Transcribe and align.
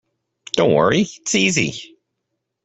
Don’t 0.53 0.73
worry, 0.73 1.01
it’s 1.01 1.35
easy. 1.35 1.95